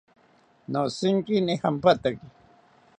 Noshinkini 0.71 1.53
jampataki 1.61 2.25